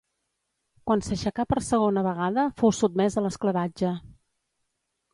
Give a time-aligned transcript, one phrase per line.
[0.89, 3.97] Quan s'aixecà per segona vegada fou sotmés a l'esclavatge.